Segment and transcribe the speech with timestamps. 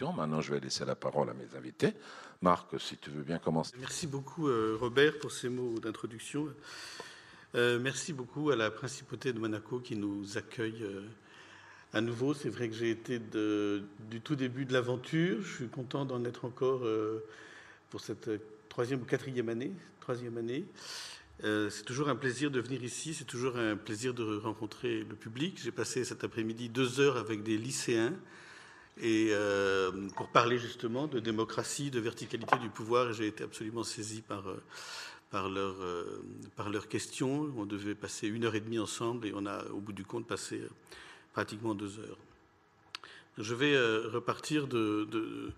[0.00, 1.92] Maintenant, je vais laisser la parole à mes invités.
[2.42, 3.72] Marc, si tu veux bien commencer.
[3.78, 6.48] Merci beaucoup, euh, Robert, pour ces mots d'introduction.
[7.54, 11.02] Euh, merci beaucoup à la Principauté de Monaco qui nous accueille euh,
[11.92, 12.34] à nouveau.
[12.34, 15.40] C'est vrai que j'ai été du tout début de l'aventure.
[15.42, 16.82] Je suis content d'en être encore
[17.90, 18.28] pour cette
[18.68, 19.72] troisième ou quatrième année.
[20.00, 20.64] Troisième année.
[21.40, 25.60] c'est toujours un plaisir de venir ici, c'est toujours un plaisir de rencontrer le public.
[25.62, 28.12] J'ai passé cet après-midi deux heures avec des lycéens
[29.00, 33.12] et euh, pour parler justement de démocratie, de verticalité du pouvoir.
[33.12, 34.62] J'ai été absolument saisi par, euh,
[35.32, 36.22] leur, euh,
[36.54, 37.52] par leurs questions.
[37.56, 40.26] On devait passer une heure et demie ensemble et on a, au bout du compte,
[40.26, 40.60] passé
[41.32, 42.18] pratiquement deux heures.
[43.38, 45.52] Je vais repartir de, de,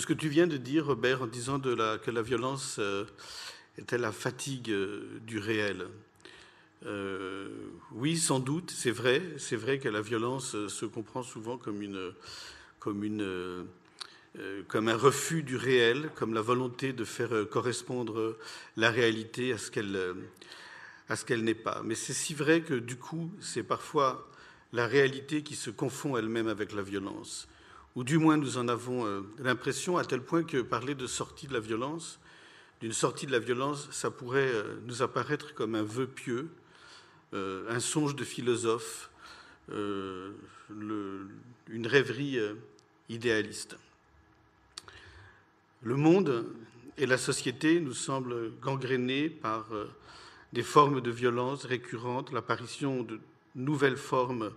[0.00, 2.80] ce que tu viens de dire, Robert, en disant que la violence
[3.78, 4.74] était la fatigue
[5.24, 5.86] du réel.
[7.92, 9.22] oui, sans doute, c'est vrai.
[9.38, 12.12] C'est vrai que la violence se comprend souvent comme une
[12.82, 13.62] comme, une, euh,
[14.38, 18.36] euh, comme un refus du réel, comme la volonté de faire euh, correspondre
[18.76, 20.16] la réalité à ce qu'elle
[21.08, 21.82] à ce qu'elle n'est pas.
[21.84, 24.28] Mais c'est si vrai que du coup, c'est parfois
[24.72, 27.48] la réalité qui se confond elle-même avec la violence,
[27.94, 31.52] ou du moins nous en avons l'impression à tel point que parler de sortie de
[31.52, 32.18] la violence,
[32.80, 34.50] d'une sortie de la violence, ça pourrait
[34.86, 36.48] nous apparaître comme un vœu pieux,
[37.34, 39.10] un songe de philosophe,
[39.68, 42.38] une rêverie
[43.12, 43.76] idéaliste.
[45.82, 46.46] Le monde
[46.96, 49.90] et la société nous semblent gangrénés par euh,
[50.52, 53.20] des formes de violence récurrentes, l'apparition de
[53.54, 54.52] nouvelles formes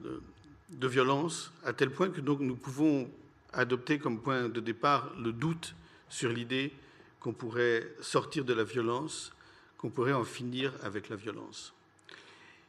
[0.00, 3.10] de, violence, à tel point que nous pouvons
[3.52, 5.74] adopter comme point de départ le doute
[6.08, 6.72] sur l'idée
[7.20, 9.32] qu'on pourrait sortir de la violence,
[9.76, 11.74] qu'on pourrait en finir avec la violence.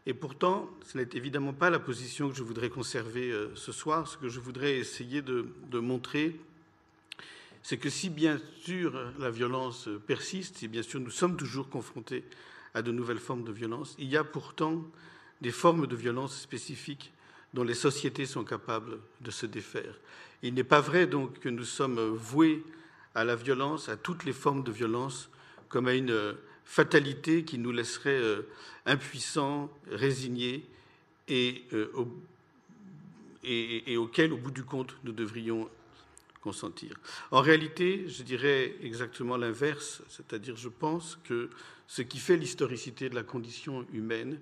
[0.07, 4.07] Et pourtant, ce n'est évidemment pas la position que je voudrais conserver euh, ce soir.
[4.07, 6.35] Ce que je voudrais essayer de, montrer,
[7.61, 12.23] c'est que si bien sûr la violence persiste, si bien sûr nous sommes toujours confrontés
[12.73, 14.83] à de nouvelles formes de violence, il y a pourtant
[15.41, 17.11] des formes de violence spécifiques
[17.53, 19.99] dont les sociétés sont capables de se défaire.
[20.41, 22.63] Il n'est pas vrai donc que nous sommes voués
[23.13, 25.29] à la violence, à toutes les formes de violence,
[25.69, 26.35] comme à une
[26.71, 28.47] fatalité qui nous laisserait euh,
[28.85, 30.63] impuissants, résignés
[31.27, 31.89] et, euh,
[33.43, 35.69] et, auquel, au bout du compte, nous devrions
[36.39, 36.95] consentir.
[37.31, 41.49] En réalité, je dirais exactement l'inverse, c'est-à-dire je pense que
[41.87, 44.39] ce qui fait l'historicité de la condition humaine,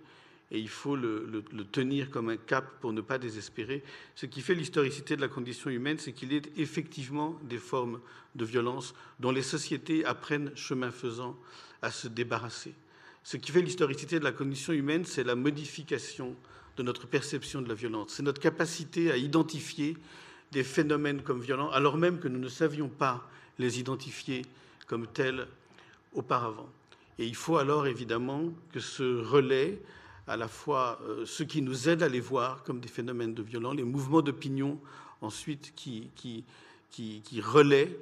[0.51, 3.83] et il faut le, tenir comme un cap pour ne pas désespérer,
[4.15, 7.99] ce qui fait l'historicité de la condition humaine, c'est qu'il est effectivement des formes
[8.35, 11.37] de violence dont les sociétés apprennent chemin faisant
[11.81, 12.73] à se débarrasser.
[13.23, 16.35] Ce qui fait l'historicité de la condition humaine, c'est la modification
[16.77, 18.13] de notre perception de la violence.
[18.15, 19.97] C'est notre capacité à identifier
[20.51, 24.43] des phénomènes comme violents, alors même que nous ne savions pas les identifier
[24.87, 25.47] comme tels
[26.13, 26.69] auparavant.
[27.19, 29.79] Et il faut alors évidemment que ce relais,
[30.29, 33.41] à la fois euh, ce qui nous aide à les voir comme des phénomènes de
[33.41, 34.79] violence, les mouvements d'opinion
[35.21, 36.45] ensuite qui,
[37.41, 37.97] relaient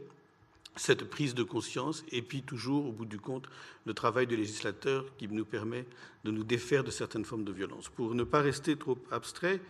[0.75, 3.47] cette prise de conscience et puis toujours, au bout du compte,
[3.85, 5.85] le travail du législateur qui nous permet
[6.25, 7.87] de nous défaire de certaines formes de violence.
[7.87, 9.61] Pour ne pas rester trop abstrait,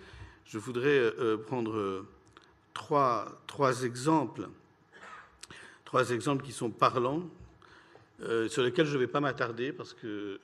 [0.46, 2.08] je voudrais euh, prendre euh,
[2.74, 4.50] trois, trois exemples,
[5.86, 7.22] trois exemples qui sont parlants,
[8.22, 10.40] euh, sur lesquels je ne vais pas m'attarder parce que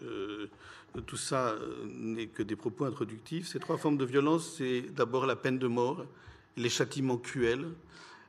[1.07, 3.47] tout ça n'est que des propos introductifs.
[3.47, 6.05] Ces trois formes de violence, c'est d'abord la peine de mort,
[6.57, 7.65] les châtiments cruels,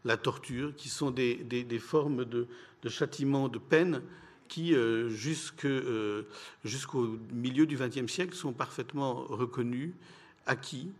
[0.05, 1.39] la torture, qui sont des,
[1.79, 2.47] formes de,
[2.89, 4.03] châtiment, de peine,
[4.49, 5.11] qui, euh,
[5.65, 6.23] euh,
[6.65, 9.93] jusqu'au milieu du XXe siècle, sont parfaitement reconnus,
[10.47, 10.91] acquis,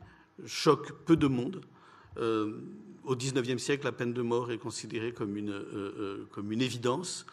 [0.47, 1.61] choquent peu de monde.
[2.17, 2.59] Euh,
[3.05, 7.27] au XIXe siècle, la peine de mort est considérée comme une évidence.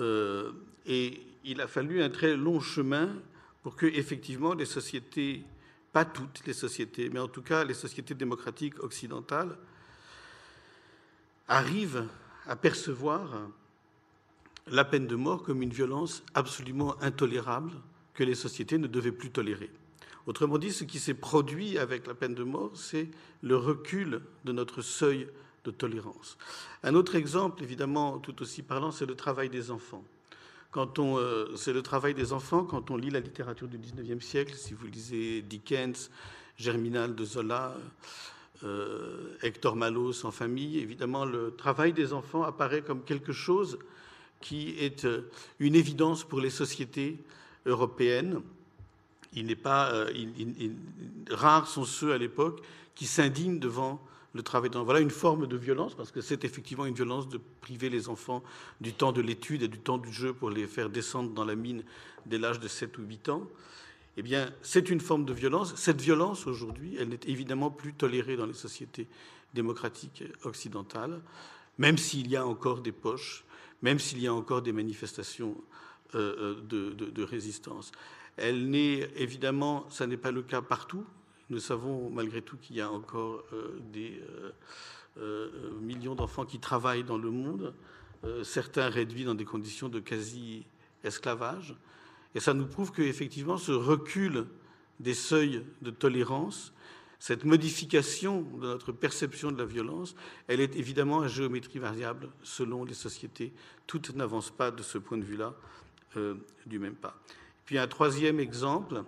[0.00, 3.14] Et il a fallu un très long chemin
[3.62, 5.42] pour que, effectivement, les sociétés,
[5.92, 9.56] pas toutes les sociétés, mais en tout cas les sociétés démocratiques occidentales,
[11.48, 12.06] arrive
[12.46, 13.48] à percevoir
[14.66, 17.72] la peine de mort comme une violence absolument intolérable
[18.14, 19.70] que les sociétés ne devaient plus tolérer.
[20.26, 23.08] Autrement dit, ce qui s'est produit avec la peine de mort, c'est
[23.42, 25.28] le recul de notre seuil
[25.64, 26.36] de tolérance.
[26.82, 30.04] Un autre exemple, évidemment tout aussi parlant, c'est le travail des enfants.
[30.70, 34.24] Quand on, euh, c'est le travail des enfants quand on lit la littérature du XIXe
[34.24, 36.10] siècle, si vous lisez Dickens,
[36.58, 37.76] Germinal de Zola,
[38.64, 43.78] euh, Hector Malos en famille, évidemment, le travail des enfants apparaît comme quelque chose
[44.40, 45.30] qui est euh,
[45.60, 47.18] une évidence pour les sociétés
[47.66, 48.40] européennes.
[49.32, 50.06] Il n'est pas,
[51.28, 52.62] rares sont ceux à l'époque
[52.94, 54.00] qui s'indignent devant
[54.34, 54.70] le travail.
[54.74, 58.42] Voilà une forme de violence, parce que c'est effectivement une violence de priver les enfants
[58.80, 61.54] du temps de l'étude et du temps du jeu pour les faire descendre dans la
[61.54, 61.82] mine
[62.26, 63.48] dès l'âge de 7 ou 8 ans.
[64.16, 65.74] Eh bien, c'est une forme de violence.
[65.76, 69.08] Cette violence, aujourd'hui, elle n'est évidemment plus tolérée dans les sociétés
[69.54, 71.20] démocratiques occidentales,
[71.78, 73.44] même s'il y a encore des poches,
[73.82, 75.56] même s'il y a encore des manifestations
[76.14, 77.92] euh, euh, de, de résistance.
[78.36, 81.04] Elle n'est évidemment, ça n'est pas le cas partout.
[81.50, 84.50] Nous savons malgré tout qu'il y a encore euh, des euh,
[85.18, 87.74] euh, millions d'enfants qui travaillent dans le monde,
[88.42, 91.76] certains réduits dans des conditions de quasi-esclavage.
[92.34, 94.46] Et ça nous prouve qu'effectivement, ce recul
[94.98, 96.72] des seuils de tolérance,
[97.18, 100.16] cette modification de notre perception de la violence,
[100.48, 103.52] elle est évidemment à géométrie variable selon les sociétés.
[103.86, 105.54] Toutes n'avancent pas de ce point de vue-là
[106.64, 107.20] du même pas.
[107.66, 109.04] Puis un troisième exemple,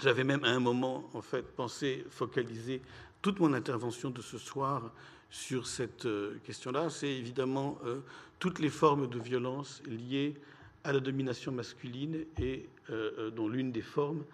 [0.00, 2.82] j'avais même à un moment, en fait, pensé focaliser
[3.22, 4.92] toute mon intervention de ce soir
[5.30, 6.90] sur cette euh, question-là.
[6.90, 8.00] C'est évidemment euh,
[8.38, 10.36] toutes les formes de violence liées
[10.84, 14.24] à la domination masculine et euh, dont l'une des formes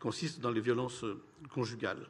[0.00, 1.06] consiste dans les violences
[1.48, 2.06] conjugales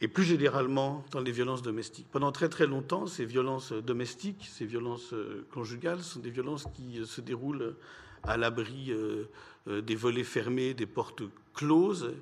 [0.00, 2.06] et plus généralement dans les violences domestiques.
[2.12, 5.12] Pendant très très longtemps, ces violences domestiques, ces violences
[5.50, 7.74] conjugales sont des violences qui se déroulent
[8.22, 9.24] à l'abri euh,
[9.68, 11.22] euh, des volets fermés, des portes
[11.54, 12.14] closes.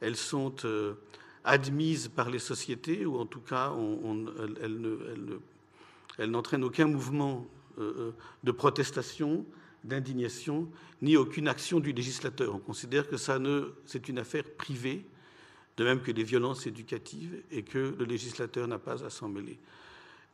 [0.00, 0.94] Elles sont euh,
[1.44, 3.72] admises par les sociétés, ou en tout cas,
[4.62, 7.46] elles, n'entraînent aucun mouvement
[7.78, 9.46] de protestation,
[9.84, 10.68] d'indignation,
[11.00, 12.54] ni aucune action du législateur.
[12.54, 15.06] On considère que c'est une affaire privée,
[15.78, 19.58] de même que les violences éducatives, et que le législateur n'a pas à s'en mêler.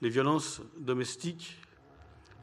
[0.03, 1.57] Les violences domestiques,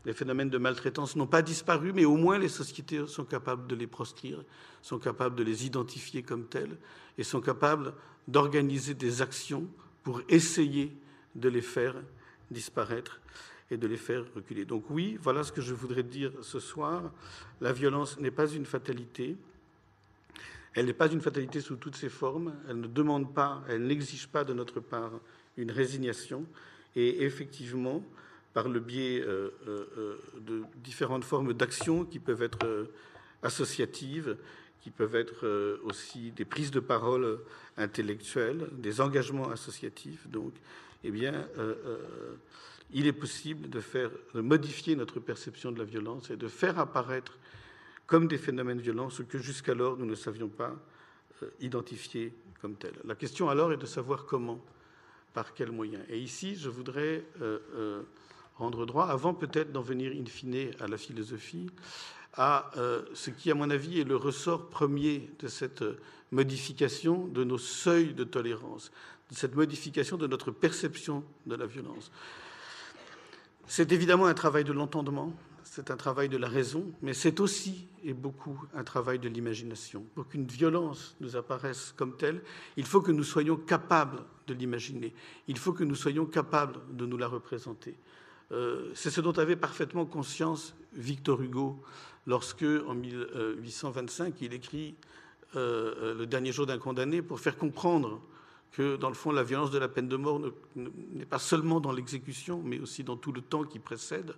[0.05, 3.75] les phénomènes de maltraitance n'ont pas disparu, mais au moins les sociétés sont capables de
[3.75, 4.43] les proscrire,
[4.81, 6.77] sont capables de les identifier comme tels
[7.17, 7.93] et sont capables
[8.27, 9.67] d'organiser des actions
[10.03, 10.91] pour essayer
[11.35, 11.95] de les faire
[12.51, 13.21] disparaître
[13.71, 14.65] et de les faire reculer.
[14.65, 17.11] Donc oui, voilà ce que je voudrais dire ce soir.
[17.61, 19.37] La violence n'est pas une fatalité.
[20.75, 22.53] Elle n'est pas une fatalité sous toutes ses formes.
[22.67, 25.11] Elle ne demande pas, elle n'exige pas de notre part
[25.55, 26.45] une résignation.
[26.95, 28.03] Et effectivement,
[28.53, 32.87] par le biais euh, euh, euh, de différentes formes d'action qui peuvent être
[33.41, 34.37] associatives,
[34.81, 37.39] qui peuvent être aussi des prises de parole
[37.77, 40.27] intellectuelles, des engagements associatifs.
[40.27, 40.53] Donc,
[41.03, 41.47] eh bien,
[42.91, 46.79] il est possible de faire, de modifier notre perception de la violence et de faire
[46.79, 47.37] apparaître
[48.07, 50.75] comme des phénomènes violents ce que jusqu'alors nous ne savions pas
[51.61, 52.93] identifier comme tel.
[53.05, 54.59] La question alors est de savoir comment,
[55.33, 56.03] par quels moyens.
[56.09, 57.23] Et ici, je voudrais
[58.57, 61.69] rendre droit, avant peut-être d'en venir in fine à la philosophie,
[62.35, 65.83] à euh, ce qui, à mon avis, est le ressort premier de cette
[66.31, 68.91] modification de nos seuils de tolérance,
[69.29, 72.11] de cette modification de notre perception de la violence.
[73.67, 75.33] C'est évidemment un travail de l'entendement,
[75.63, 80.05] c'est un travail de la raison, mais c'est aussi et beaucoup un travail de l'imagination.
[80.13, 82.41] Pour qu'une violence nous apparaisse comme telle,
[82.77, 85.13] il faut que nous soyons capables de l'imaginer,
[85.47, 87.95] il faut que nous soyons capables de nous la représenter.
[88.53, 91.81] Euh, c'est ce dont avait parfaitement conscience Victor Hugo
[92.27, 94.95] lorsque, en 1825, il écrit
[95.55, 98.21] euh, Le dernier jour d'un condamné pour faire comprendre
[98.71, 100.39] que, dans le fond, la violence de la peine de mort
[100.75, 104.35] n'est pas seulement dans l'exécution, mais aussi dans tout le temps qui précède.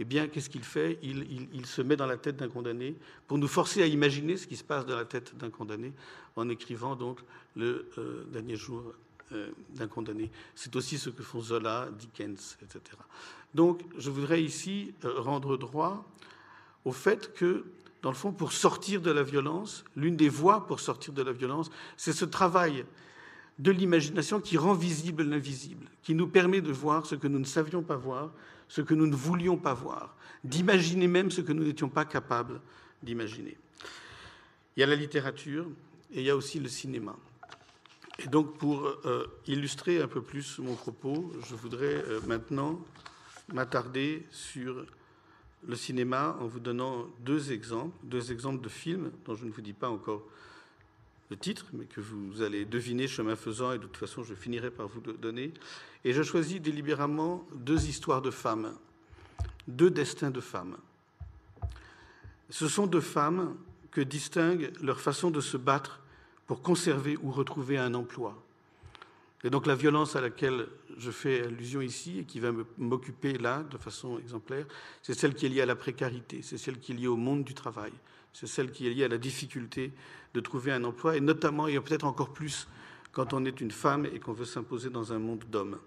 [0.00, 0.98] Eh bien, qu'est-ce qu'il fait?
[1.02, 2.94] Il, se met dans la tête d'un condamné
[3.26, 5.92] pour nous forcer à imaginer ce qui se passe dans la tête d'un condamné
[6.36, 7.18] en écrivant donc
[7.56, 8.94] le euh, dernier jour
[9.74, 10.30] d'un condamné.
[10.54, 12.96] C'est aussi ce que font Zola, Dickens, etc.
[13.54, 16.04] Donc, je voudrais ici euh, rendre droit
[16.84, 17.64] au fait que,
[18.02, 21.32] dans le fond, pour sortir de la violence, l'une des voies pour sortir de la
[21.32, 22.84] violence, c'est ce travail
[23.58, 27.44] de l'imagination qui rend visible l'invisible, qui nous permet de voir ce que nous ne
[27.44, 28.30] savions pas voir,
[28.68, 30.14] ce que nous ne voulions pas voir,
[30.44, 32.60] d'imaginer même ce que nous n'étions pas capables
[33.02, 33.56] d'imaginer.
[34.76, 35.66] Il y a la littérature
[36.12, 37.16] et il y a aussi le cinéma.
[38.20, 42.80] Et donc, pour euh, illustrer un peu plus mon propos, je voudrais euh, maintenant
[43.52, 44.84] m'attarder sur
[45.66, 49.60] le cinéma en vous donnant deux exemples, deux exemples de films dont je ne vous
[49.60, 50.22] dis pas encore
[51.30, 54.70] le titre, mais que vous allez deviner chemin faisant, et de toute façon je finirai
[54.70, 55.52] par vous le donner.
[56.04, 58.74] Et je choisis délibérément deux histoires de femmes,
[59.66, 60.76] deux destins de femmes.
[62.50, 63.56] Ce sont deux femmes
[63.90, 66.00] que distingue leur façon de se battre
[66.46, 68.34] pour conserver ou retrouver un emploi.
[69.44, 70.66] Et donc la violence à laquelle
[70.98, 74.66] je fais allusion ici et qui va m'occuper là de façon exemplaire,
[75.02, 77.44] c'est celle qui est liée à la précarité, c'est celle qui est liée au monde
[77.44, 77.92] du travail,
[78.32, 79.92] c'est celle qui est liée à la difficulté
[80.34, 82.68] de trouver un emploi et notamment et peut-être encore plus
[83.12, 85.78] quand on est une femme et qu'on veut s'imposer dans un monde d'hommes.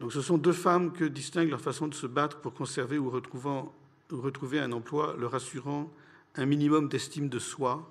[0.00, 3.10] Donc ce sont deux femmes que distingue leur façon de se battre pour conserver ou,
[3.10, 5.92] retrouver un emploi leur assurant
[6.36, 7.90] un minimum d'estime de soi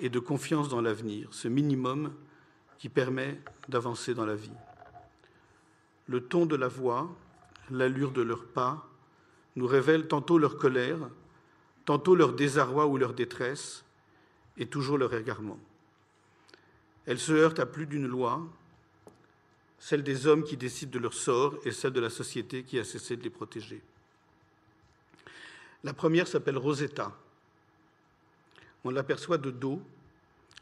[0.00, 2.12] et de confiance dans l'avenir, ce minimum
[2.78, 4.50] qui permet d'avancer dans la vie.
[6.06, 7.14] Le ton de la voix,
[7.70, 8.88] l'allure de leurs pas
[9.56, 10.98] nous révèlent tantôt leur colère,
[11.84, 13.84] tantôt leur désarroi ou leur détresse,
[14.56, 15.58] et toujours leur égarement.
[17.06, 18.46] Elles se heurtent à plus d'une loi,
[19.78, 22.84] celle des hommes qui décident de leur sort et celle de la société qui a
[22.84, 23.82] cessé de les protéger.
[25.82, 27.14] La première s'appelle Rosetta.
[28.84, 29.82] On l'aperçoit de dos,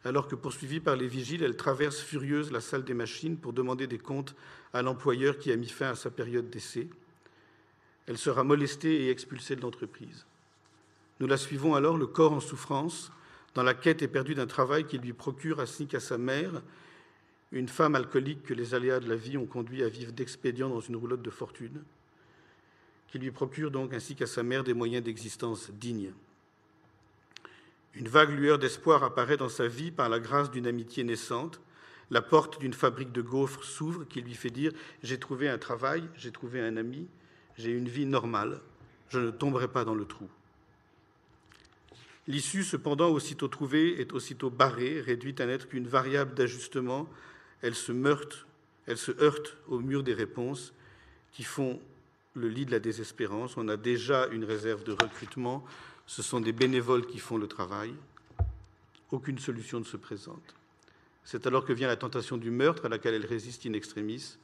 [0.04, 3.86] alors que poursuivie par les vigiles, elle traverse furieuse la salle des machines pour demander
[3.86, 4.34] des comptes
[4.72, 6.88] à l'employeur qui a mis fin à sa période d'essai.
[8.06, 10.26] Elle sera molestée et expulsée de l'entreprise.
[11.20, 13.12] Nous la suivons alors, le corps en souffrance,
[13.54, 16.62] dans la quête éperdue d'un travail qui lui procure, ainsi qu'à sa mère,
[17.52, 20.80] une femme alcoolique que les aléas de la vie ont conduit à vivre d'expédients dans
[20.80, 21.82] une roulotte de fortune,
[23.08, 26.12] qui lui procure donc, ainsi qu'à sa mère, des moyens d'existence dignes.
[27.94, 31.60] Une vague lueur d'espoir apparaît dans sa vie par la grâce d'une amitié naissante.
[32.10, 34.72] La porte d'une fabrique de gaufres s'ouvre qui lui fait dire
[35.02, 37.06] J'ai trouvé un travail, j'ai trouvé un ami,
[37.56, 38.60] j'ai une vie normale,
[39.08, 40.28] je ne tomberai pas dans le trou.
[42.28, 47.08] L'issue, cependant, aussitôt trouvée, est aussitôt barrée, réduite à n'être qu'une variable d'ajustement.
[47.62, 48.46] Elle se meurte,
[48.86, 50.72] elle se heurte au mur des réponses
[51.32, 51.80] qui font
[52.34, 53.56] le lit de la désespérance.
[53.56, 55.64] On a déjà une réserve de recrutement.
[56.06, 57.94] Ce sont des bénévoles qui font le travail.
[59.10, 60.54] Aucune solution ne se présente.
[61.24, 64.38] C'est alors que vient la tentation du meurtre à laquelle elle résiste in extremis.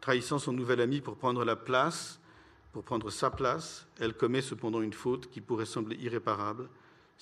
[0.00, 2.20] Trahissant son nouvel ami pour prendre la place,
[2.72, 6.68] pour prendre sa place, elle commet cependant une faute qui pourrait sembler irréparable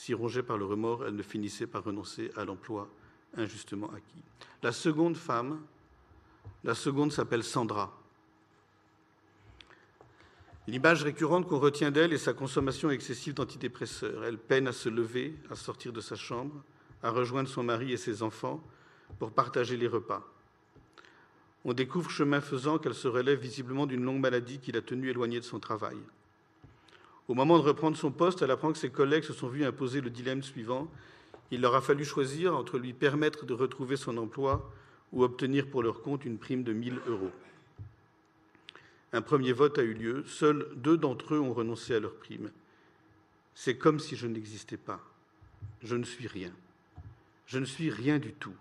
[0.00, 2.88] si rongée par le remords, elle ne finissait par renoncer à l'emploi
[3.36, 4.22] injustement acquis.
[4.62, 5.60] La seconde femme,
[6.64, 7.99] la seconde s'appelle Sandra.
[10.70, 14.22] L'image récurrente qu'on retient d'elle est sa consommation excessive d'antidépresseurs.
[14.24, 16.62] Elle peine à se lever, à sortir de sa chambre,
[17.02, 18.62] à rejoindre son mari et ses enfants
[19.18, 20.24] pour partager les repas.
[21.64, 25.40] On découvre chemin faisant qu'elle se relève visiblement d'une longue maladie qui l'a tenue éloignée
[25.40, 25.96] de son travail.
[27.26, 30.00] Au moment de reprendre son poste, elle apprend que ses collègues se sont vus imposer
[30.00, 30.86] le dilemme suivant.
[31.50, 34.70] Il leur a fallu choisir entre lui permettre de retrouver son emploi
[35.12, 37.32] ou obtenir pour leur compte une prime de 1000 euros.
[39.12, 40.24] Un premier vote a eu lieu.
[40.26, 42.50] Seuls deux d'entre eux ont renoncé à leur prime.
[43.54, 45.00] C'est comme si je n'existais pas.
[45.82, 46.52] Je ne suis rien.
[47.46, 48.54] Je ne suis rien du tout,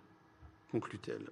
[0.72, 1.30] conclut-elle.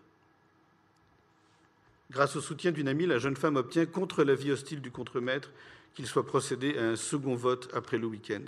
[2.11, 5.51] Grâce au soutien d'une amie, la jeune femme obtient, contre l'avis hostile du contremaître,
[5.95, 8.43] qu'il soit procédé à un second vote après le week-end.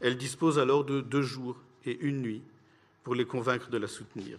[0.00, 2.42] Elle dispose alors de deux jours et une nuit
[3.04, 4.38] pour les convaincre de la soutenir.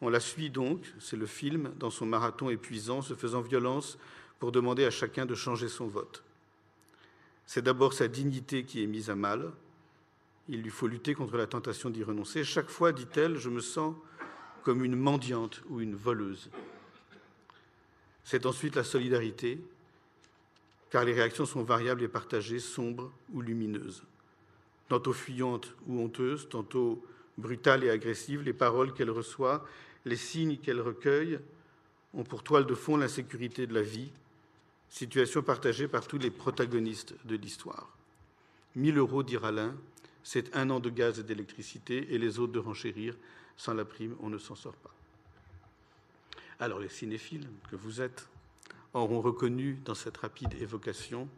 [0.00, 3.98] On la suit donc, c'est le film, dans son marathon épuisant, se faisant violence
[4.38, 6.22] pour demander à chacun de changer son vote.
[7.46, 9.50] C'est d'abord sa dignité qui est mise à mal.
[10.48, 12.44] Il lui faut lutter contre la tentation d'y renoncer.
[12.44, 13.94] Chaque fois, dit-elle, je me sens
[14.62, 16.50] comme une mendiante ou une voleuse.
[18.22, 19.58] C'est ensuite la solidarité,
[20.90, 24.02] car les réactions sont variables et partagées, sombres ou lumineuses.
[24.88, 27.02] Tantôt fuyantes ou honteuses, tantôt
[27.38, 29.66] brutales et agressives, les paroles qu'elle reçoit,
[30.04, 31.38] les signes qu'elle recueille
[32.14, 34.10] ont pour toile de fond l'insécurité de la vie,
[34.88, 37.96] situation partagée par tous les protagonistes de l'histoire.
[38.76, 39.74] 1000 euros, dira l'un,
[40.22, 43.14] c'est un an de gaz et d'électricité, et les autres de renchérir,
[43.56, 44.94] sans la prime, on ne s'en sort pas.
[46.60, 48.28] Alors les cinéphiles que vous êtes,
[48.94, 51.28] auront reconnu dans cette rapide évocation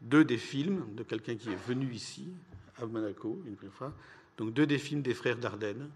[0.00, 2.28] deux des films de quelqu'un qui est venu ici,
[2.78, 3.92] à Monaco, une première fois,
[4.38, 5.90] donc deux des films des frères Dardenne,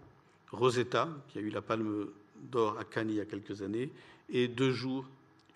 [0.51, 3.91] Rosetta, qui a eu la palme d'or à Cannes il y a quelques années,
[4.29, 5.05] et Deux jours,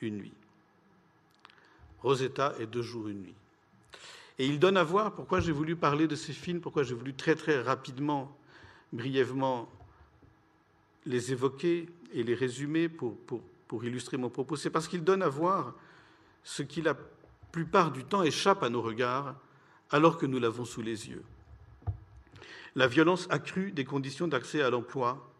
[0.01, 0.33] une nuit.
[2.01, 3.35] Rosetta et Deux jours, une nuit.
[4.37, 7.13] Et il donne à voir pourquoi j'ai voulu parler de ces films, pourquoi j'ai voulu
[7.13, 8.35] très très rapidement,
[8.93, 9.69] brièvement
[11.05, 15.21] les évoquer et les résumer pour, pour pour illustrer mon propos, c'est parce qu'il donne
[15.21, 15.75] à voir
[16.43, 16.95] ce qui la
[17.51, 19.35] plupart du temps échappe à nos regards
[19.91, 21.23] alors que nous l'avons sous les yeux.
[22.75, 25.31] La violence accrue des conditions d'accès à l'emploi,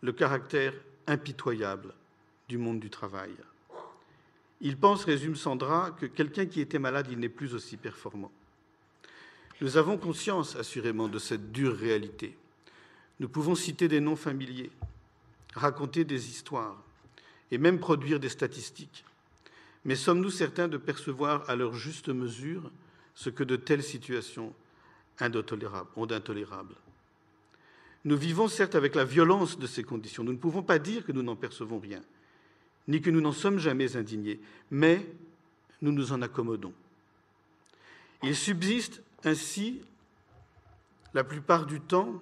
[0.00, 0.74] le caractère
[1.06, 1.94] impitoyable
[2.48, 3.30] du monde du travail.
[4.60, 8.32] Il pense, résume Sandra, que quelqu'un qui était malade, il n'est plus aussi performant.
[9.60, 12.36] Nous avons conscience, assurément, de cette dure réalité.
[13.20, 14.70] Nous pouvons citer des noms familiers,
[15.54, 16.82] raconter des histoires,
[17.50, 19.04] et même produire des statistiques.
[19.84, 22.70] Mais sommes-nous certains de percevoir à leur juste mesure
[23.14, 24.52] ce que de telles situations
[25.20, 26.74] ont d'intolérable
[28.04, 30.22] Nous vivons certes avec la violence de ces conditions.
[30.22, 32.00] Nous ne pouvons pas dire que nous n'en percevons rien,
[32.88, 34.40] ni que nous n'en sommes jamais indignés,
[34.70, 35.06] mais
[35.82, 36.72] nous nous en accommodons.
[38.22, 39.82] Il subsiste ainsi,
[41.14, 42.20] la plupart du temps,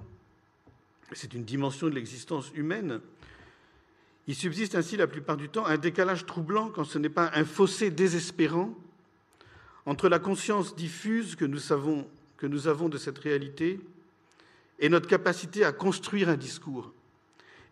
[1.12, 3.00] c'est une dimension de l'existence humaine,
[4.26, 7.44] il subsiste ainsi la plupart du temps un décalage troublant, quand ce n'est pas un
[7.44, 8.74] fossé désespérant,
[9.86, 13.78] entre la conscience diffuse que nous, avons de cette réalité
[14.80, 16.92] et notre capacité à construire un discours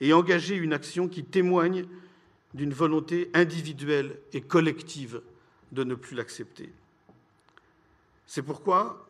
[0.00, 1.86] et engager une action qui témoigne
[2.54, 5.20] d'une volonté individuelle et collective
[5.72, 6.70] de ne plus l'accepter.
[8.26, 9.08] C'est pourquoi,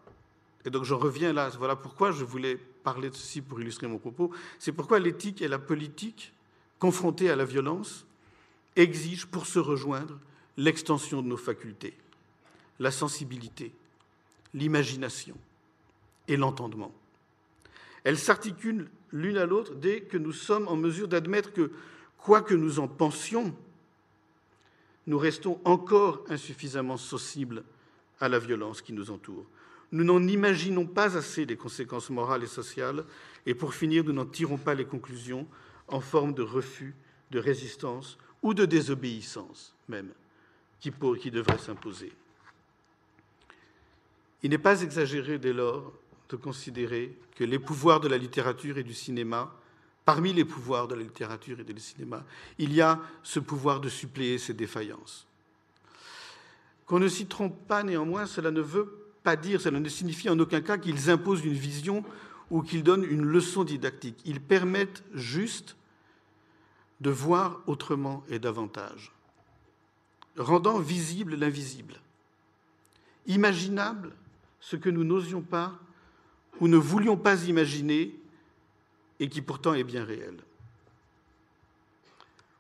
[0.65, 3.99] et donc je reviens là, voilà pourquoi je voulais parler de ceci pour illustrer mon
[3.99, 6.33] propos, c'est pourquoi l'éthique et la politique
[6.79, 8.05] confrontés à la violence,
[8.77, 10.19] exigent pour se rejoindre
[10.57, 11.95] l'extension de nos facultés,
[12.79, 13.73] la sensibilité,
[14.53, 15.37] l'imagination
[16.29, 16.93] et l'entendement.
[18.05, 21.71] Elles s'articulent l'une à l'autre dès que nous sommes en mesure d'admettre que,
[22.25, 23.55] quoi que nous en pensions,
[25.07, 27.63] nous restons encore insuffisamment sensibles
[28.19, 29.45] à la violence qui nous entoure.
[29.93, 33.05] Nous n'en imaginons pas assez les conséquences morales et sociales,
[33.45, 35.47] et pour finir, nous n'en tirons pas les conclusions
[35.87, 36.95] en forme de refus,
[37.31, 40.09] de résistance ou de désobéissance même,
[40.81, 40.91] qui,
[41.21, 42.11] qui devrait s'imposer.
[44.43, 45.93] Il n'est pas exagéré dès lors
[46.31, 49.55] de considérer que les pouvoirs de la littérature et du cinéma,
[50.05, 52.25] parmi les pouvoirs de la littérature et du cinéma,
[52.59, 55.27] il y a ce pouvoir de suppléer ces défaillances.
[56.87, 60.39] Qu'on ne s'y trompe pas néanmoins, cela ne veut pas dire, cela ne signifie en
[60.39, 62.05] aucun cas qu'ils imposent une vision
[62.51, 64.21] ou qu'ils donnent une leçon didactique.
[64.27, 65.77] Ils permettent juste
[67.01, 69.13] de voir autrement et davantage,
[70.37, 71.95] rendant visible l'invisible,
[73.27, 74.13] imaginable
[74.61, 75.79] ce que nous n'osions pas
[76.61, 78.15] ou ne voulions pas imaginer
[79.21, 80.37] et qui pourtant est bien réel.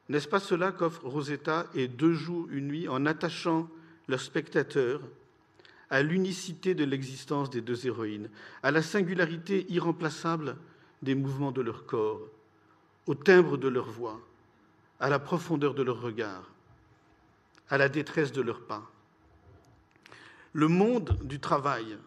[0.08, 3.68] N'est-ce pas cela qu'offre Rosetta et Deux jours, une nuit en attachant
[4.08, 5.00] leurs spectateurs
[5.90, 8.28] à l'unicité de l'existence des deux héroïnes,
[8.62, 10.56] à la singularité irremplaçable
[11.02, 12.20] des mouvements de leur corps,
[13.06, 14.20] au timbre de leur voix,
[15.00, 16.50] à la profondeur de leur regard,
[17.68, 18.90] à la détresse de leurs pas?
[20.52, 21.98] Le monde du travail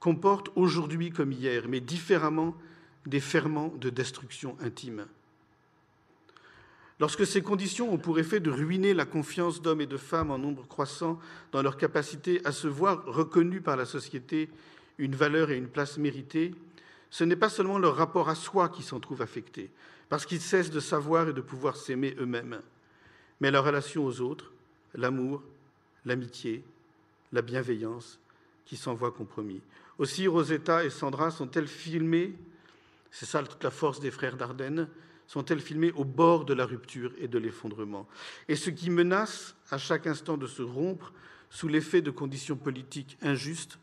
[0.00, 2.54] comporte aujourd'hui comme hier, mais différemment,
[3.06, 5.06] des ferments de destruction intime.
[6.98, 10.38] Lorsque ces conditions ont pour effet de ruiner la confiance d'hommes et de femmes en
[10.38, 11.20] nombre croissant
[11.52, 14.48] dans leur capacité à se voir reconnus par la société
[14.98, 16.54] une valeur et une place méritée,
[17.10, 19.70] ce n'est pas seulement leur rapport à soi qui s'en trouve affecté,
[20.08, 22.60] parce qu'ils cessent de savoir et de pouvoir s'aimer eux-mêmes,
[23.40, 24.52] mais leur relation aux autres,
[24.94, 25.42] l'amour,
[26.06, 26.64] l'amitié,
[27.32, 28.18] la bienveillance
[28.64, 29.60] qui s'en voient compromis.
[29.98, 32.34] Aussi, Rosetta et Sandra sont-elles filmées,
[33.18, 34.90] c'est ça toute la force des frères Dardenne,
[35.26, 38.06] sont-elles filmées au bord de la rupture et de l'effondrement.
[38.46, 41.14] Et ce qui menace à chaque instant de se rompre
[41.48, 43.78] sous l'effet de conditions politiques injustes,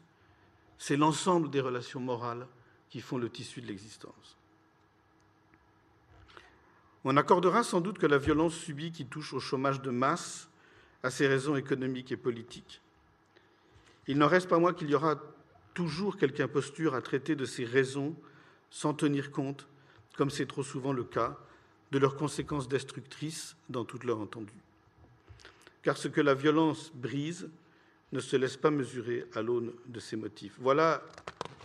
[0.78, 2.46] c'est l'ensemble des relations morales
[2.92, 4.38] qui font le tissu de l'existence.
[7.04, 10.48] On accordera sans doute que la violence subie qui touche au chômage de masse
[11.02, 12.84] a ses raisons économiques et politiques.
[14.06, 15.20] Il n'en reste pas moins qu'il y aura
[15.74, 18.16] toujours quelque imposture à traiter de ces raisons
[18.74, 19.68] sans tenir compte
[20.18, 21.38] comme c'est trop souvent le cas,
[21.92, 24.52] de leurs conséquences destructrices dans toute leur entendue.
[25.84, 27.50] Car ce que la violence brise
[28.12, 30.56] ne se laisse pas mesurer à l'aune de ses motifs.
[30.60, 31.04] Voilà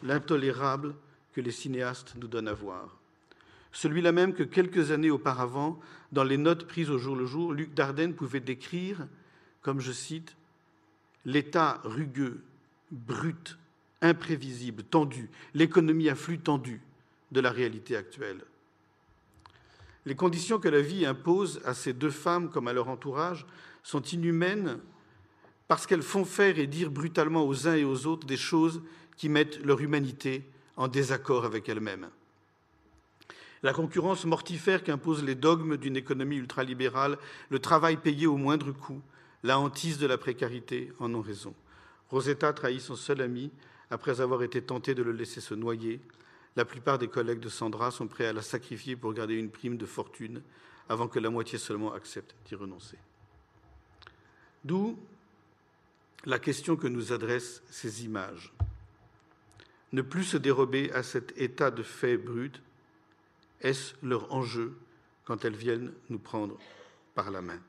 [0.03, 0.95] l'intolérable
[1.33, 2.99] que les cinéastes nous donnent à voir.
[3.73, 5.81] Celui-là même que quelques années auparavant,
[6.13, 9.07] dans les notes prises au jour le jour, Luc Dardenne pouvait décrire,
[9.63, 10.37] comme je cite,
[11.25, 12.43] l'état rugueux,
[12.91, 13.59] brut,
[14.03, 16.83] imprévisible, tendu, l'économie à flux tendu,
[17.33, 18.41] de la réalité actuelle.
[20.07, 23.47] Les conditions que la vie impose à ces deux femmes comme à leur entourage
[23.83, 24.79] sont inhumaines
[25.67, 28.83] parce qu'elles font faire et dire brutalement aux uns et aux autres des choses
[29.17, 30.45] qui mettent leur humanité
[30.77, 32.09] en désaccord avec elles-mêmes.
[33.63, 37.19] La concurrence mortifère qu'imposent les dogmes d'une économie ultralibérale,
[37.51, 39.03] le travail payé au moindre coût,
[39.43, 41.55] la hantise de la précarité en ont raison.
[42.09, 43.51] Rosetta trahit son seul ami
[43.91, 46.01] après avoir été tentée de le laisser se noyer.
[46.57, 49.77] La plupart des collègues de Sandra sont prêts à la sacrifier pour garder une prime
[49.77, 50.43] de fortune
[50.89, 52.99] avant que la moitié seulement accepte d'y renoncer.
[54.65, 54.99] D'où
[56.25, 58.53] la question que nous adressent ces images.
[59.93, 62.61] Ne plus se dérober à cet état de fait brut,
[63.61, 64.77] est-ce leur enjeu
[65.25, 66.59] quand elles viennent nous prendre
[67.15, 67.61] par la main?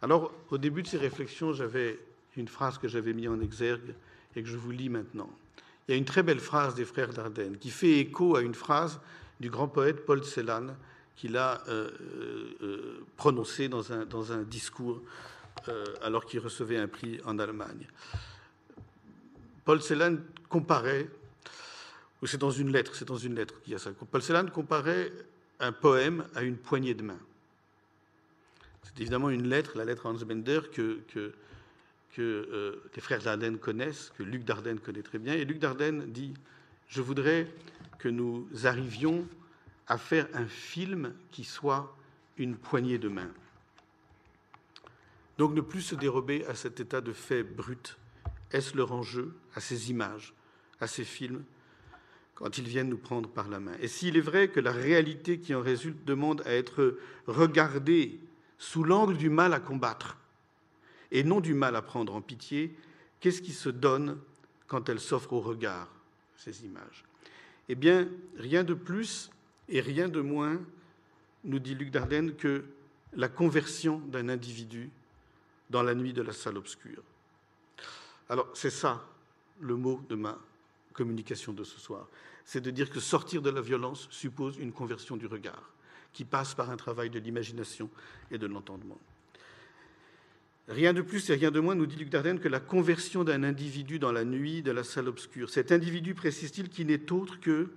[0.00, 1.98] Alors, au début de ces réflexions, j'avais
[2.36, 3.94] une phrase que j'avais mise en exergue
[4.36, 5.30] et que je vous lis maintenant.
[5.88, 8.54] Il y a une très belle phrase des frères Dardenne qui fait écho à une
[8.54, 9.00] phrase
[9.40, 10.66] du grand poète Paul Celan
[11.16, 11.90] qu'il a euh,
[12.62, 15.00] euh, prononcée dans un, discours
[15.68, 17.88] euh, alors qu'il recevait un prix en Allemagne.
[19.64, 21.08] Paul Celan comparait,
[22.22, 23.90] ou c'est dans une lettre, c'est dans une lettre qu'il y a ça.
[24.10, 25.10] Paul Celan comparait
[25.58, 27.18] un poème à une poignée de main.
[28.84, 31.32] C'est évidemment une lettre, la lettre à Hans Bender, que,
[32.14, 35.34] que les frères Dardenne connaissent, que Luc Dardenne connaît très bien.
[35.34, 36.34] Et Luc Dardenne dit
[36.88, 37.46] Je voudrais
[37.98, 39.26] que nous arrivions
[39.86, 41.96] à faire un film qui soit
[42.36, 43.30] une poignée de main.
[45.38, 47.96] Donc ne plus se dérober à cet état de fait brut.
[48.50, 50.34] Est-ce leur enjeu à ces images,
[50.80, 51.44] à ces films,
[52.34, 53.74] quand ils viennent nous prendre par la main?
[53.80, 58.18] Et s'il est vrai que la réalité qui en résulte demande à être regardée
[58.58, 60.16] sous l'angle du mal à combattre
[61.10, 62.74] et non du mal à prendre en pitié,
[63.20, 64.18] qu'est-ce qui se donne
[64.66, 65.88] quand elle s'offre au regard,
[66.36, 67.04] ces images
[67.68, 69.30] Eh bien, rien de plus
[69.68, 70.60] et rien de moins,
[71.44, 72.64] nous dit Luc Dardenne, que
[73.14, 74.90] la conversion d'un individu
[75.70, 77.02] dans la nuit de la salle obscure.
[78.28, 79.06] Alors, c'est ça
[79.60, 80.38] le mot de ma
[80.92, 82.06] communication de ce soir.
[82.44, 85.70] C'est de dire que sortir de la violence suppose une conversion du regard,
[86.12, 87.90] qui passe par un travail de l'imagination
[88.30, 88.98] et de l'entendement.
[90.68, 93.42] Rien de plus et rien de moins, nous dit Luc Dardenne, que la conversion d'un
[93.42, 95.48] individu dans la nuit de la salle obscure.
[95.48, 97.68] Cet individu, précise-t-il, qui n'est autre que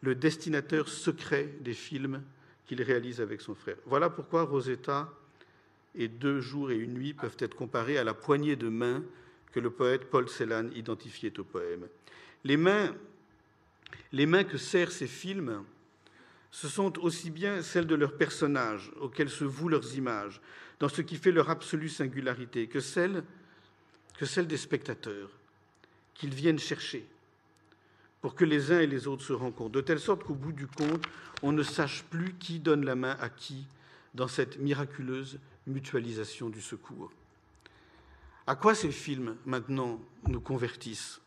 [0.00, 2.22] le destinateur secret des films
[2.64, 3.76] qu'il réalise avec son frère.
[3.84, 5.12] Voilà pourquoi Rosetta
[5.94, 9.02] et Deux jours et une nuit peuvent être comparés à la poignée de main
[9.52, 11.88] que le poète Paul Celan identifiait au poème.
[12.44, 12.94] Les mains,
[14.12, 15.64] les mains que serrent ces films,
[16.50, 20.40] ce sont aussi bien celles de leurs personnages auxquels se vouent leurs images,
[20.80, 23.22] dans ce qui fait leur absolue singularité, que celles,
[24.46, 25.30] des spectateurs
[26.14, 27.06] qu'ils viennent chercher,
[28.20, 30.66] pour que les uns et les autres se rencontrent, de telle sorte qu'au bout du
[30.66, 31.06] compte,
[31.42, 33.66] on ne sache plus qui donne la main à qui
[34.14, 37.12] dans cette miraculeuse mutualisation du secours.
[38.46, 41.20] À quoi ces films, maintenant, nous convertissent?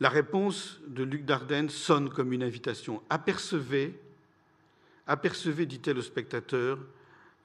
[0.00, 3.02] La réponse de Luc Dardenne sonne comme une invitation.
[3.10, 3.98] Apercevez,
[5.08, 6.78] apercevez, dit-elle au spectateur,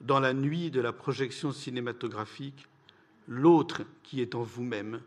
[0.01, 2.67] dans la nuit de la projection cinématographique,
[3.27, 5.01] l'autre qui est en vous-même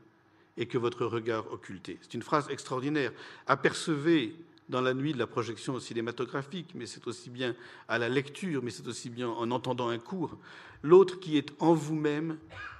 [0.57, 1.99] et que votre regard occulté.
[2.03, 3.13] C'est une phrase extraordinaire.
[3.47, 4.35] Apercevez
[4.69, 7.55] dans la nuit de la projection cinématographique, mais c'est aussi bien
[7.87, 10.37] à la lecture, mais c'est aussi bien en entendant un cours,
[10.83, 12.39] l'autre qui est en vous-même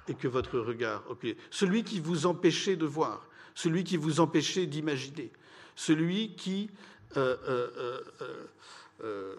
[0.09, 1.37] et que votre regard occulté.
[1.51, 3.26] Celui qui vous empêchait de voir,
[3.57, 5.31] celui qui vous empêchait d'imaginer,
[5.75, 6.69] celui qui...
[7.17, 8.01] Euh, euh,
[9.03, 9.35] euh,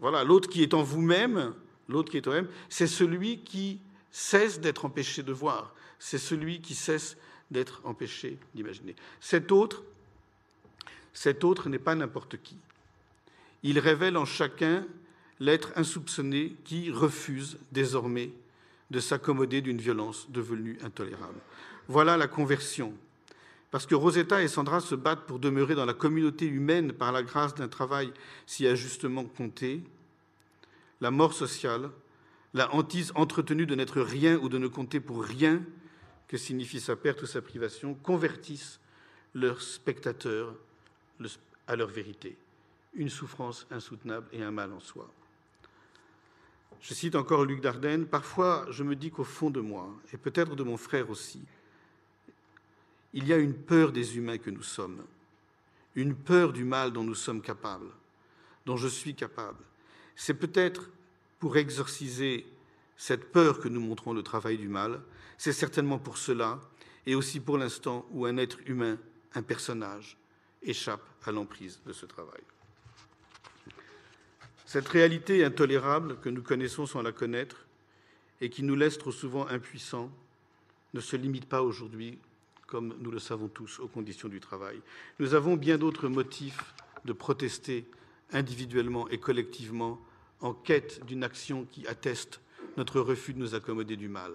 [0.00, 1.54] voilà, l'autre qui est en vous-même,
[1.88, 3.78] l'autre qui est en vous-même, c'est celui qui
[4.10, 7.16] cesse d'être empêché de voir, c'est celui qui cesse
[7.52, 8.96] d'être empêché d'imaginer.
[9.20, 9.84] Cet autre,
[11.12, 12.56] cet autre n'est pas n'importe qui.
[13.62, 14.84] Il révèle en chacun
[15.38, 18.32] l'être insoupçonné qui refuse désormais
[18.90, 21.38] de s'accommoder d'une violence devenue intolérable.
[21.90, 22.94] Voilà la conversion.
[23.72, 27.24] Parce que Rosetta et Sandra se battent pour demeurer dans la communauté humaine par la
[27.24, 28.12] grâce d'un travail
[28.46, 29.82] si injustement compté,
[31.00, 31.90] la mort sociale,
[32.54, 35.64] la hantise entretenue de n'être rien ou de ne compter pour rien
[36.28, 38.78] que signifie sa perte ou sa privation, convertissent
[39.34, 40.54] leurs spectateurs
[41.66, 42.36] à leur vérité,
[42.94, 45.10] une souffrance insoutenable et un mal en soi.
[46.82, 50.54] Je cite encore Luc Dardenne, Parfois je me dis qu'au fond de moi, et peut-être
[50.54, 51.40] de mon frère aussi,
[53.12, 55.04] il y a une peur des humains que nous sommes,
[55.94, 57.90] une peur du mal dont nous sommes capables,
[58.66, 59.58] dont je suis capable.
[60.14, 60.90] C'est peut-être
[61.38, 62.46] pour exorciser
[62.96, 65.00] cette peur que nous montrons le travail du mal,
[65.38, 66.60] c'est certainement pour cela,
[67.06, 68.98] et aussi pour l'instant où un être humain,
[69.34, 70.18] un personnage,
[70.62, 72.42] échappe à l'emprise de ce travail.
[74.66, 77.66] Cette réalité intolérable que nous connaissons sans la connaître
[78.40, 80.10] et qui nous laisse trop souvent impuissants
[80.94, 82.18] ne se limite pas aujourd'hui,
[82.70, 84.80] comme nous le savons tous, aux conditions du travail.
[85.18, 86.72] Nous avons bien d'autres motifs
[87.04, 87.84] de protester
[88.32, 90.00] individuellement et collectivement
[90.40, 92.40] en quête d'une action qui atteste
[92.76, 94.32] notre refus de nous accommoder du mal.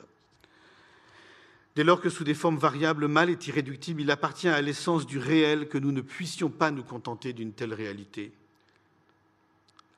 [1.76, 5.06] Dès lors que sous des formes variables, le mal est irréductible, il appartient à l'essence
[5.06, 8.34] du réel que nous ne puissions pas nous contenter d'une telle réalité.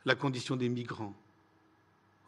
[0.06, 1.16] La condition des migrants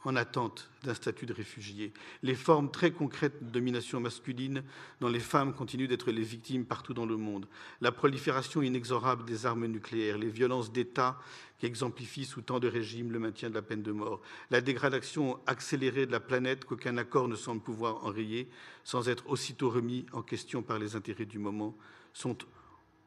[0.05, 1.91] en attente d'un statut de réfugié,
[2.23, 4.63] les formes très concrètes de domination masculine
[5.01, 7.47] dont les femmes continuent d'être les victimes partout dans le monde,
[7.81, 11.19] la prolifération inexorable des armes nucléaires, les violences d'État
[11.59, 15.39] qui exemplifient sous tant de régimes le maintien de la peine de mort, la dégradation
[15.45, 18.47] accélérée de la planète qu'aucun accord ne semble pouvoir enrayer
[18.85, 21.75] sans être aussitôt remis en question par les intérêts du moment,
[22.13, 22.37] sont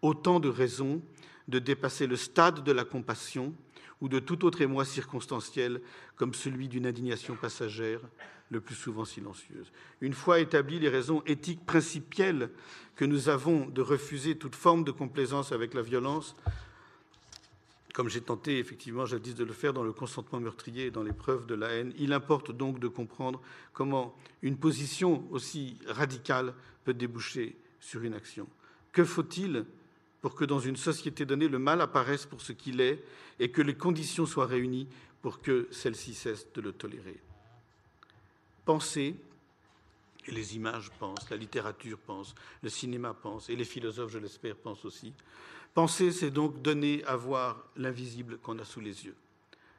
[0.03, 1.01] autant de raisons
[1.49, 3.55] de dépasser le stade de la compassion
[4.03, 5.81] ou de tout autre émoi circonstanciel
[6.17, 8.01] comme celui d'une indignation passagère,
[8.51, 9.73] le plus souvent silencieuse.
[10.01, 12.51] Une fois établies les raisons éthiques principielles
[12.97, 16.37] que nous avons de refuser toute forme de complaisance avec la violence,
[17.95, 21.47] comme j'ai tenté effectivement jadis de le faire dans le consentement meurtrier et dans l'épreuve
[21.47, 23.41] de la haine, il importe donc de comprendre
[23.73, 28.49] comment une position aussi radicale peut déboucher sur une action.
[28.91, 29.65] Que faut-il
[30.23, 33.05] pour que dans une société donnée, le mal apparaisse pour ce qu'il est
[33.39, 34.89] et que les conditions soient réunies
[35.21, 37.21] pour que celle-ci cesse de le tolérer.
[38.65, 39.17] Penser,
[40.27, 44.55] et les images pensent, la littérature pense, le cinéma pense, et les philosophes, je l'espère,
[44.55, 45.13] pensent aussi.
[45.75, 49.17] Penser, c'est donc donner à voir l'invisible qu'on a sous les yeux.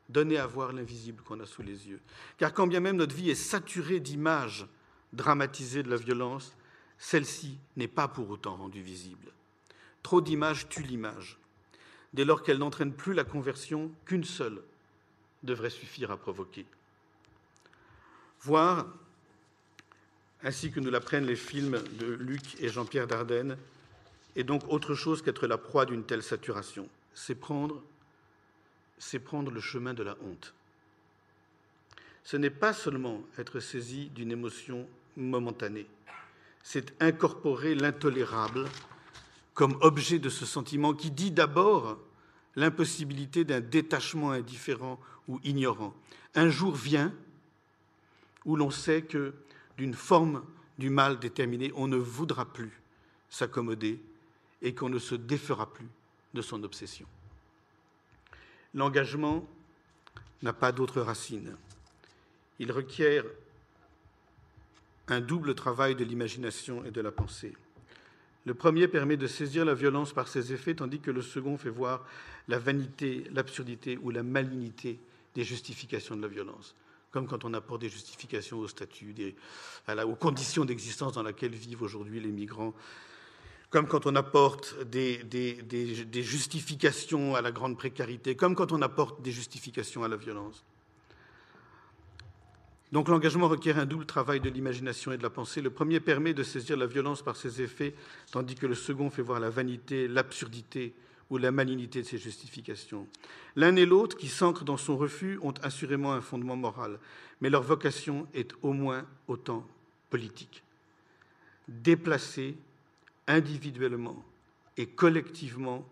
[0.10, 2.02] Donner à voir l'invisible qu'on a sous les yeux.
[2.38, 4.68] Car quand bien même notre vie est saturée d'images
[5.14, 6.54] dramatisées de la violence,
[6.98, 9.32] celle-ci n'est pas pour autant rendue visible.
[10.04, 11.38] Trop d'images tuent l'image.
[12.14, 14.62] Dès lors qu'elle n'entraîne plus la conversion, qu'une seule
[15.42, 16.66] devrait suffire à provoquer.
[18.42, 18.86] Voir,
[20.44, 23.58] ainsi que nous l'apprennent les films de Luc et Jean-Pierre Dardenne,
[24.36, 26.88] est donc autre chose qu'être la proie d'une telle saturation.
[27.14, 27.82] C'est prendre,
[28.98, 30.54] c'est prendre le chemin de la honte.
[32.24, 34.88] Ce n'est pas seulement être saisi d'une émotion
[35.18, 35.88] momentanée,
[36.64, 38.66] c'est incorporer l'intolérable
[39.54, 41.98] comme objet de ce sentiment qui dit d'abord
[42.56, 45.94] l'impossibilité d'un détachement indifférent ou ignorant.
[46.36, 47.14] Un jour vient
[48.46, 49.34] où l'on sait que
[49.78, 50.44] d'une forme
[50.78, 52.82] du mal déterminée, on ne voudra plus
[53.30, 54.02] s'accommoder
[54.62, 55.88] et qu'on ne se défera plus
[56.34, 57.08] de son obsession.
[58.74, 59.48] L'engagement
[60.42, 61.56] n'a pas d'autre racine.
[62.60, 63.26] Il requiert
[65.08, 67.56] un double travail de l'imagination et de la pensée.
[68.46, 71.70] Le premier permet de saisir la violence par ses effets, tandis que le second fait
[71.70, 72.06] voir
[72.48, 75.00] la vanité, l'absurdité ou la malignité
[75.36, 76.76] des justifications de la violence,
[77.12, 79.16] comme quand on apporte des justifications au statut,
[79.88, 82.74] aux conditions d'existence dans lesquelles vivent aujourd'hui les migrants,
[83.70, 89.22] comme quand on apporte des, des justifications à la grande précarité, comme quand on apporte
[89.22, 90.64] des justifications à la violence.
[92.94, 95.64] Donc l'engagement requiert un double travail de l'imagination et de la pensée.
[95.64, 97.96] Le premier permet de saisir la violence par ses effets,
[98.32, 100.94] tandis que le second fait voir la vanité, l'absurdité
[101.32, 103.08] ou la malignité de ses justifications.
[103.56, 107.00] L'un et l'autre, qui s'ancrent dans son refus, ont assurément un fondement moral,
[107.42, 109.66] mais leur vocation est au moins autant
[110.12, 110.62] politique.
[111.68, 112.56] Déplacer
[113.26, 114.24] individuellement
[114.78, 115.84] et collectivement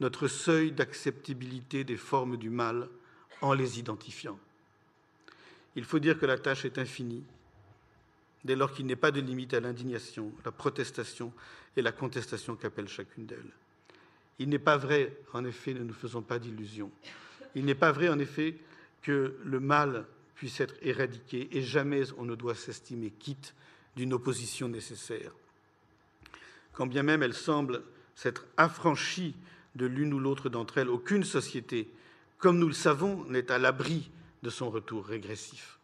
[0.00, 2.88] notre seuil d'acceptabilité des formes du mal
[3.42, 4.40] en les identifiant.
[5.76, 7.24] Il faut dire que la tâche est infinie,
[8.44, 11.32] dès lors qu'il n'est pas de limite à l'indignation, la protestation
[11.76, 13.52] et la contestation qu'appelle chacune d'elles.
[14.38, 16.90] Il n'est pas vrai, en effet, ne nous faisons pas d'illusions,
[17.54, 18.56] il n'est pas vrai, en effet,
[19.02, 23.54] que le mal puisse être éradiqué et jamais on ne doit s'estimer quitte
[23.96, 25.32] d'une opposition nécessaire.
[26.72, 27.82] Quand bien même elle semble
[28.14, 29.34] s'être affranchie
[29.74, 31.90] de l'une ou l'autre d'entre elles, aucune société,
[32.38, 34.10] comme nous le savons, n'est à l'abri
[34.42, 35.78] de son retour régressif,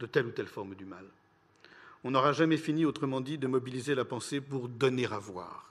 [0.00, 1.04] de telle ou telle forme du mal.
[2.04, 5.70] On n'aura jamais fini, autrement dit, de mobiliser la pensée pour donner à voir.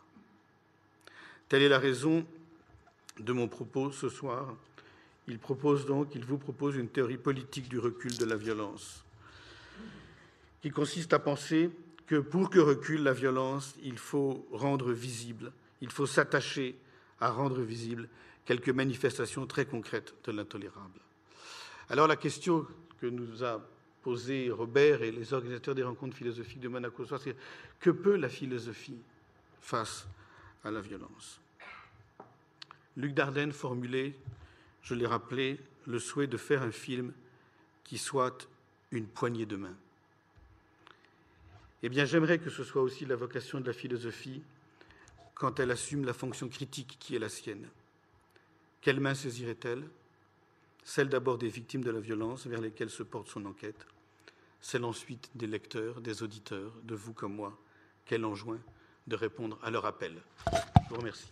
[1.48, 2.26] Telle est la raison
[3.20, 4.56] de mon propos ce soir.
[5.28, 9.04] Il propose donc, il vous propose une théorie politique du recul de la violence,
[10.62, 11.70] qui consiste à penser
[12.08, 16.76] que pour que recule la violence, il faut rendre visible, il faut s'attacher
[17.20, 18.10] à rendre visible
[18.46, 21.00] quelques manifestations très concrètes de l'intolérable.
[21.89, 22.65] Alors la question
[23.00, 23.62] que nous a
[24.02, 27.36] posée Robert et les organisateurs des rencontres philosophiques de Monaco c'est
[27.80, 29.00] que peut la philosophie
[29.62, 30.08] face
[30.63, 31.39] à la violence?
[32.96, 34.13] Luc Dardenne formulait,
[34.82, 37.12] je l'ai rappelé, le souhait de faire un film
[37.84, 38.48] qui soit
[38.91, 39.76] une poignée de main.
[41.82, 44.41] Eh bien, j'aimerais que ce soit aussi la vocation de la philosophie
[45.34, 47.67] quand elle assume la fonction critique qui est la sienne.
[48.80, 49.84] Quelle main saisirait-elle?
[50.84, 53.86] Celle d'abord des victimes de la violence vers lesquelles se porte son enquête,
[54.62, 57.58] celle ensuite des lecteurs, des auditeurs, de vous comme moi,
[58.06, 58.60] qu'elle enjoint
[59.08, 60.22] de répondre à leur appel.
[60.48, 61.32] Je vous remercie.